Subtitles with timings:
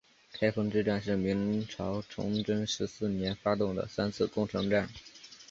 [0.31, 4.89] 开封之战是明朝崇祯十四年发动的三次攻城战。